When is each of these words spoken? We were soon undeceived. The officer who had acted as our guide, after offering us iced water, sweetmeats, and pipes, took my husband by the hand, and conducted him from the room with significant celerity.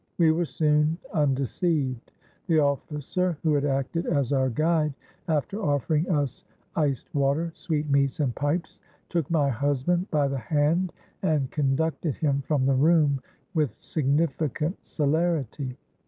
We 0.17 0.31
were 0.31 0.45
soon 0.45 0.97
undeceived. 1.13 2.11
The 2.47 2.57
officer 2.57 3.37
who 3.43 3.53
had 3.53 3.65
acted 3.65 4.07
as 4.07 4.33
our 4.33 4.49
guide, 4.49 4.95
after 5.27 5.61
offering 5.61 6.09
us 6.09 6.43
iced 6.75 7.13
water, 7.13 7.51
sweetmeats, 7.53 8.19
and 8.19 8.33
pipes, 8.33 8.81
took 9.09 9.29
my 9.29 9.49
husband 9.49 10.09
by 10.09 10.27
the 10.27 10.39
hand, 10.39 10.91
and 11.21 11.51
conducted 11.51 12.15
him 12.15 12.41
from 12.47 12.65
the 12.65 12.73
room 12.73 13.21
with 13.53 13.75
significant 13.79 14.75
celerity. 14.81 15.77